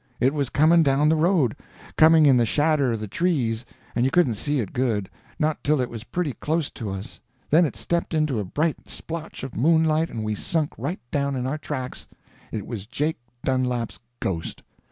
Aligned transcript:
It 0.19 0.33
was 0.33 0.49
coming 0.49 0.81
down 0.81 1.09
the 1.09 1.15
road—coming 1.15 2.25
in 2.25 2.37
the 2.37 2.43
shadder 2.47 2.91
of 2.93 2.99
the 2.99 3.07
trees, 3.07 3.65
and 3.95 4.03
you 4.03 4.09
couldn't 4.09 4.33
see 4.33 4.59
it 4.59 4.73
good; 4.73 5.11
not 5.37 5.63
till 5.63 5.79
it 5.79 5.91
was 5.91 6.05
pretty 6.05 6.33
close 6.33 6.71
to 6.71 6.89
us; 6.89 7.19
then 7.51 7.65
it 7.67 7.75
stepped 7.75 8.15
into 8.15 8.39
a 8.39 8.43
bright 8.43 8.89
splotch 8.89 9.43
of 9.43 9.53
moonlight 9.55 10.09
and 10.09 10.23
we 10.23 10.33
sunk 10.33 10.73
right 10.75 10.99
down 11.11 11.35
in 11.35 11.45
our 11.45 11.59
tracks—it 11.59 12.65
was 12.65 12.87
Jake 12.87 13.19
Dunlap's 13.43 13.99
ghost! 14.19 14.63